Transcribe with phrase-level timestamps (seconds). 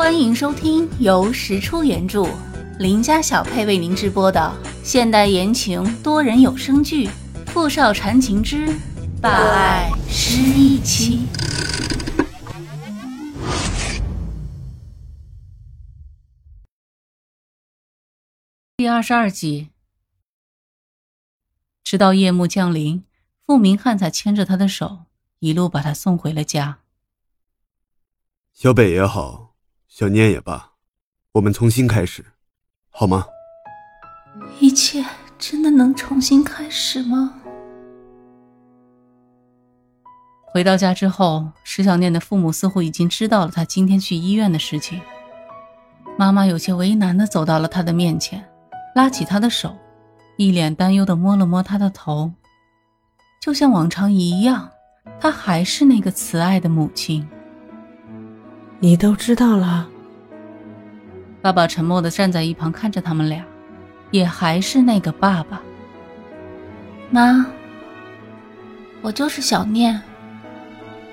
[0.00, 2.26] 欢迎收听由石出原著、
[2.78, 4.50] 林家小配为您直播的
[4.82, 7.06] 现代言情多人有声剧
[7.48, 8.66] 《富少缠情之
[9.20, 11.26] 霸爱失忆妻》
[18.78, 19.68] 第二十二集。
[21.84, 23.04] 直到夜幕降临，
[23.44, 25.00] 傅明翰才牵着他的手，
[25.40, 26.78] 一路把他送回了家。
[28.54, 29.49] 小北也好。
[30.00, 30.70] 小念也罢，
[31.32, 32.24] 我们重新开始，
[32.88, 33.26] 好吗？
[34.58, 35.04] 一切
[35.38, 37.34] 真的能重新开始吗？
[40.46, 44.98] 回到家之后，石小念的父母似乎已经知道了他今天去医院的事情。
[46.18, 48.42] 妈妈有些为难的走到了他的面前，
[48.94, 49.76] 拉起他的手，
[50.38, 52.32] 一脸担忧的摸了摸他的头，
[53.38, 54.70] 就像往常一样，
[55.20, 57.28] 她还是那个慈爱的母亲。
[58.78, 59.89] 你都知道了。
[61.42, 63.44] 爸爸沉默的站在一旁看着他们俩，
[64.10, 65.60] 也还是那个爸爸。
[67.10, 67.46] 妈，
[69.00, 70.00] 我就是小念，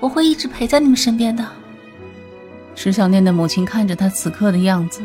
[0.00, 1.46] 我会一直陪在你们身边的。
[2.74, 5.02] 石小念的母亲看着他此刻的样子，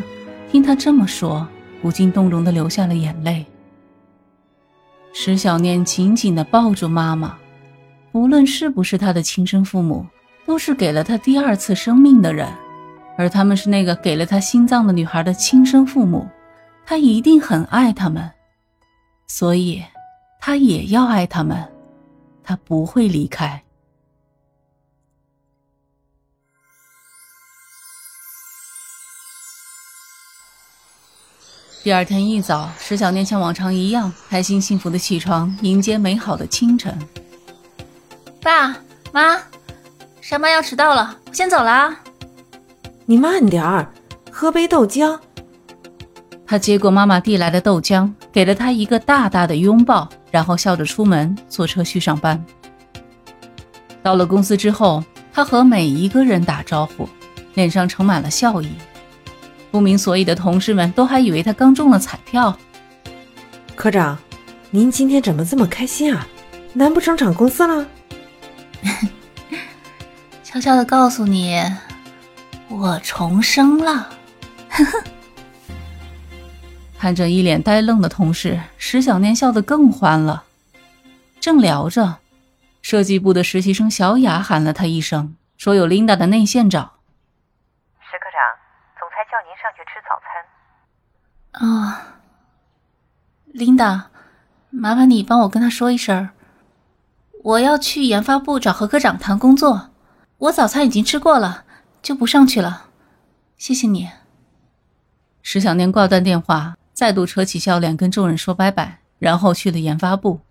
[0.52, 1.48] 听他这么说，
[1.82, 3.46] 不禁动容的流下了眼泪。
[5.14, 7.36] 石小念紧紧的抱住妈妈，
[8.12, 10.06] 无论是不是他的亲生父母。
[10.46, 12.46] 都是给了他第二次生命的人，
[13.18, 16.28] 而他们是那个给了他心脏的女孩的亲生父母，
[16.86, 18.32] 他一定很爱他们，
[19.28, 19.84] 所以，
[20.40, 21.72] 他也要爱他们，
[22.44, 23.64] 他不会离开。
[31.84, 36.98] 第二天一早，石小念像往常一样开心幸福的起床，迎接美好的清晨。
[38.42, 38.76] 爸
[39.12, 39.38] 妈。
[40.22, 41.94] 上班要迟到了，先走了。
[43.06, 43.92] 你慢点儿，
[44.32, 45.20] 喝杯豆浆。
[46.46, 52.44] 他接过妈妈递来的豆浆，给了她一个大大的拥抱，然后笑着出门坐车去上班。
[54.02, 57.10] 到了公司之后，他和每一个人打招呼，
[57.56, 58.70] 脸上盛满了笑意。
[59.72, 62.56] 不明所以的同事们都还以为他刚中了彩票。
[63.76, 64.18] 科长，
[64.70, 66.28] 您今天怎么这么开心啊？
[66.74, 67.86] 难不成涨工资了？
[70.44, 71.60] 悄悄的告诉你，
[72.80, 74.10] 我重生了。
[74.70, 75.04] 呵呵。
[76.98, 80.44] 看着一脸呆愣的同事，石小念笑得更欢了。
[81.40, 82.20] 正聊着，
[82.82, 86.94] 设计部的实习生小雅喊了他一声，说有琳达的内线找。
[88.00, 88.42] 石科长，
[88.98, 91.68] 总裁叫您上去吃早餐。
[91.68, 92.18] 啊，
[93.48, 94.10] 琳达，
[94.70, 96.30] 麻烦你帮我跟他说一声，
[97.44, 99.90] 我要去研发部找何科长谈工作。
[100.38, 101.66] 我早餐已经吃过了，
[102.04, 102.90] 就不上去了。
[103.58, 104.10] 谢谢你。
[105.42, 110.42] 石小念挂断电话，再度扯起笑脸跟众人说拜拜，然后去了研发部，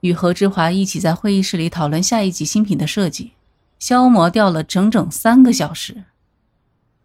[0.00, 3.32] 与何之华一起在会议室里讨论下一集新品的设计，
[3.80, 6.04] 消磨掉了整整三个小时。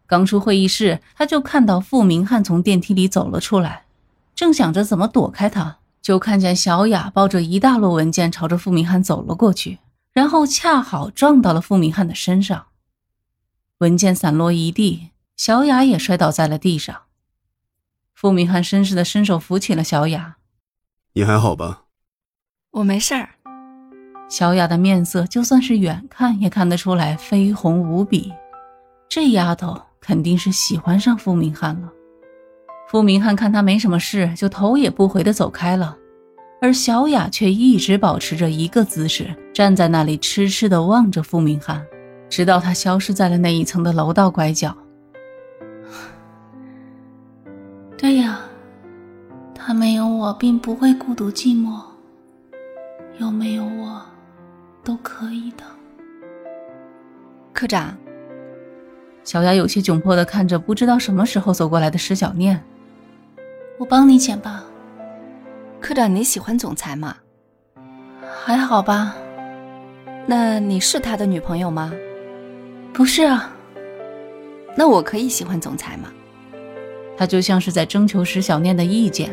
[0.05, 3.85] 刚出会议室，他就看到傅明翰从电梯里走了出来，
[4.35, 9.79] 正想着怎么躲开他，就看见小雅抱着一大摞文件朝着傅明翰走了过去。
[10.13, 12.66] 然后恰好撞到了傅明翰的身上，
[13.79, 17.03] 文件散落一地，小雅也摔倒在了地上。
[18.15, 20.37] 傅明翰绅士的伸手扶起了小雅
[21.13, 21.83] ：“你还好吧
[22.71, 23.29] ？”“我没事儿。”
[24.27, 28.33] 小雅的面色就算是远看也看得出来绯红无比，
[29.07, 31.91] 这丫头肯定是喜欢上傅明翰了。
[32.89, 35.95] 傅明翰看她没什么事，就头也不回的走开了。
[36.59, 41.85] 而小雅却一直保持着一个姿势，站在那里痴痴地望着傅明翰，
[42.29, 44.75] 直到他消失在了那一层的楼道拐角。
[47.97, 48.39] 对呀，
[49.55, 51.81] 他没有我并不会孤独寂寞，
[53.17, 54.01] 有没有我，
[54.83, 55.63] 都可以的。
[57.53, 57.97] 科长，
[59.23, 62.63] 小雅有些窘迫的看着不知道什么时候走过来的石小念，
[63.79, 64.63] 我帮你捡吧。
[65.81, 67.15] 科长，你喜欢总裁吗？
[68.45, 69.15] 还好吧。
[70.27, 71.91] 那你是他的女朋友吗？
[72.97, 73.53] 不是啊。
[74.75, 76.11] 那我可以喜欢总裁吗？
[77.15, 79.31] 他就像是在征求石小念的意见，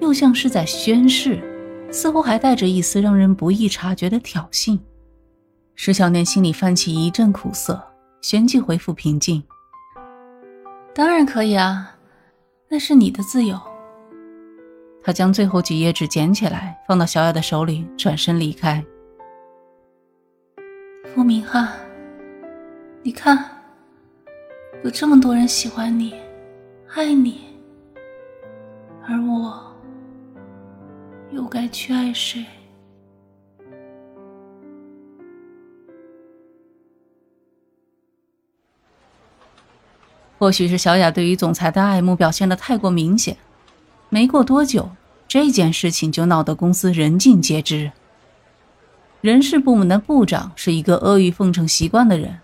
[0.00, 1.42] 又像是在宣誓，
[1.90, 4.78] 似乎还带着一丝让人不易察觉的挑衅。
[5.74, 7.82] 石小念心里泛起一阵苦涩，
[8.20, 9.42] 旋即恢复平静。
[10.94, 11.96] 当然可以啊，
[12.68, 13.60] 那是你的自由。
[15.02, 18.84] 他将最后几页纸捡起来，放到小雅的手里，转身离开。
[21.12, 21.68] 傅明翰，
[23.04, 23.50] 你看，
[24.84, 26.14] 有这么多人喜欢你，
[26.94, 27.40] 爱你，
[29.04, 29.74] 而我
[31.32, 32.46] 又该去爱谁？
[40.38, 43.36] 或许是小雅对于总裁的爱慕表现的太过明显，
[44.10, 44.88] 没过多久，
[45.26, 47.90] 这件事情就闹得公司人尽皆知。
[49.20, 52.38] 人事部门的部长是一个阿谀奉承习惯的人，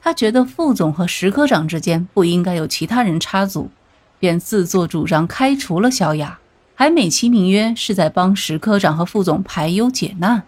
[0.00, 3.70] 他觉得副总和石科长之间不应该有其他人插足，
[4.18, 6.38] 便自作主张开除了小雅，
[6.74, 10.44] 还美其名曰是在帮石科长和副总排忧解难。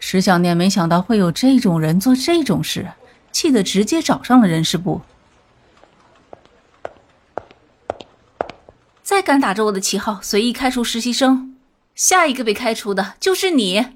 [0.00, 2.88] 石小念没想到会有这种人做这种事，
[3.32, 5.02] 气得直接找上了人事部。
[9.02, 11.56] 再敢打着我的旗号随意开除实习生，
[11.94, 13.86] 下一个被开除的就是你。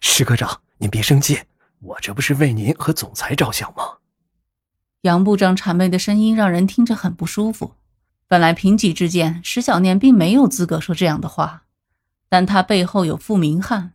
[0.00, 1.40] 石科长，您别生气，
[1.84, 3.98] 我这不是为您和总裁着想吗？
[5.02, 7.74] 杨部长谄媚的声音让人听着很不舒服。
[8.26, 11.64] 本来平己之见，石小念并没有资格说这样的话，
[12.30, 13.92] 但他背后有傅明翰，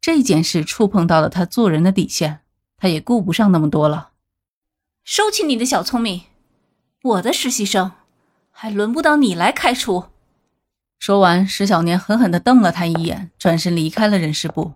[0.00, 2.40] 这件事触碰到了他做人的底线，
[2.76, 4.10] 他也顾不上那么多了。
[5.04, 6.22] 收起你的小聪明，
[7.04, 7.92] 我的实习生，
[8.50, 10.06] 还轮不到你来开除。
[10.98, 14.74] 说完，石小年狠狠地瞪了他一眼，转身离开了人事部。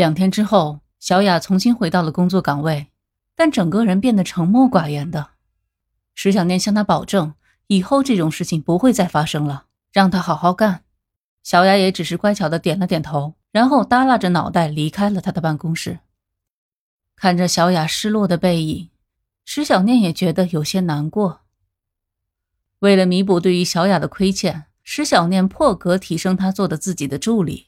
[0.00, 2.86] 两天之后，小雅重新回到了工作岗位，
[3.36, 5.32] 但整个人变得沉默寡言的。
[6.14, 7.34] 石小念向她保证，
[7.66, 10.84] 以后这种事情不会再发生了，让她好好干。
[11.42, 15.98] 小雅也只是乖巧的点了点头，然后耷拉着脑袋离开了他的办公室。
[17.14, 18.88] 看着小雅失落的背影，
[19.44, 21.42] 石小念也觉得有些难过。
[22.78, 27.66] 为了弥补对于小雅的亏欠，石小念破格提升她做的自己的助理。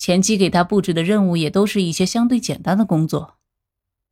[0.00, 3.36] 前期给他布置的任务也都是一些相对简单的工作，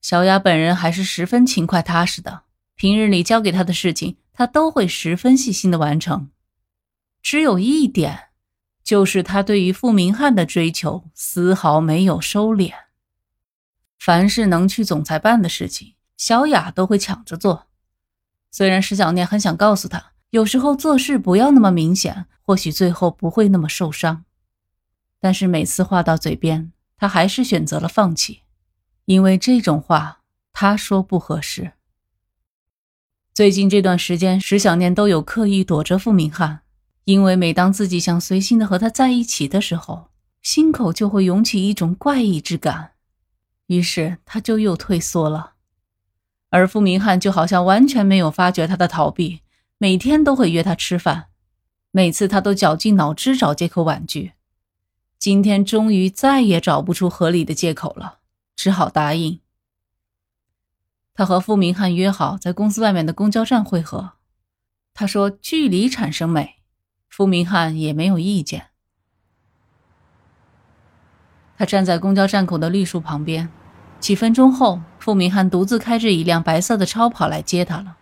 [0.02, 2.42] 小雅本人还是十分勤快踏实的。
[2.74, 6.28] 平日里交给他的事情，他都会十分细心的完成。
[7.22, 8.24] 只有一点，
[8.84, 12.74] 就是他对于傅明翰的追求丝毫没有收敛。
[13.98, 17.68] 凡是能去总裁办的事情，小雅都会抢着做。
[18.50, 24.26] 虽然石小念很想告诉他，有时候做事不要那么明显，或许最后不会那么受伤。
[25.20, 28.42] 但是每次话到嘴边，他还是选择了放弃，
[29.06, 30.22] 因为这种话
[30.52, 31.72] 他说不合适。
[33.34, 36.60] 最近这段时间，石小念都有刻意躲着傅明翰，
[37.04, 40.10] 因为每当自己想随心的和他在一起的时候，
[40.42, 42.92] 心口就会涌起一种怪异之感，
[43.66, 45.54] 于是他就又退缩了。
[46.50, 49.42] 而傅明翰就好像完全没有发觉他的逃避，
[49.78, 51.26] 每天都会约他吃饭，
[51.90, 54.32] 每次他都绞尽脑汁找借口婉拒。
[55.18, 58.18] 今天终于再也找不出合理的借口了，
[58.54, 59.40] 只好答应。
[61.12, 64.12] 他和傅明翰约好在公司外面的公交站会合。
[64.94, 66.56] 他说：“距离产生美。”
[67.10, 68.66] 傅明翰也没有意见。
[71.56, 73.48] 他站在公交站口的绿树旁边，
[73.98, 77.96] 几分钟后，傅明翰独自开着一辆白色的超跑来接他了。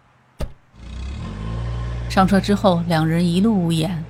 [2.10, 4.04] 上车之后，两人一路无言。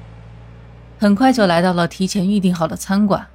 [0.98, 3.28] 很快就来到了提前预定好的餐馆，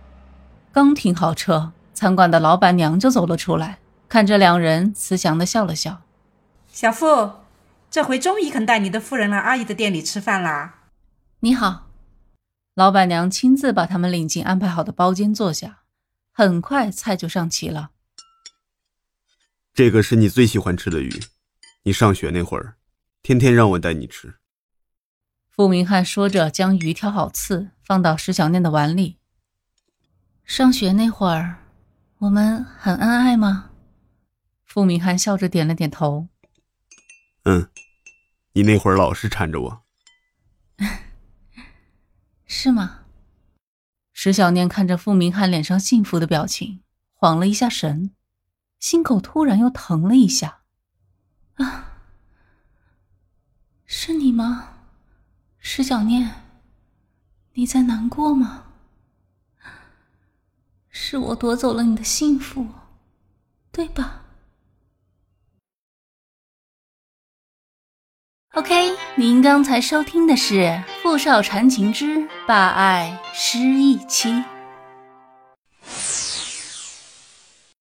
[0.72, 3.78] 刚停好车，餐馆的老板娘就走了出来，
[4.10, 6.02] 看着两人，慈祥的笑了笑
[6.74, 7.34] ：“小傅，
[7.92, 10.86] 这回终于肯带你的夫人来阿姨的店里吃饭啦。”
[11.42, 11.90] 你好，
[12.74, 15.82] 老板娘亲自把他们领进安排好的包间坐下，
[16.32, 17.92] 很快菜就上齐了。
[19.72, 21.22] 这个是你最喜欢吃的鱼，
[21.84, 22.74] 你上学那会儿，
[23.22, 24.36] 天天让我带你吃。
[25.54, 29.18] 傅明翰说着，将鱼挑好刺，放到石小念的碗里。
[30.46, 31.58] 上学那会儿，
[32.20, 33.72] 我们很恩爱吗？
[34.64, 36.30] 傅明翰笑着点了点头。
[37.44, 37.70] 嗯，
[38.54, 39.84] 你那会儿老是缠着我。
[42.48, 43.02] 是吗？
[44.14, 46.82] 石小念看着傅明翰脸上幸福的表情，
[47.14, 48.12] 晃了一下神，
[48.80, 50.62] 心口突然又疼了一下。
[51.56, 51.92] 啊，
[53.86, 54.70] 是你吗？
[55.62, 56.44] 石小念，
[57.54, 58.66] 你在难过吗？
[60.90, 62.68] 是我夺走了你的幸福，
[63.72, 64.26] 对吧
[68.54, 70.56] ？OK，您刚才收听的是
[71.02, 74.30] 《傅少缠情之霸爱失忆妻》。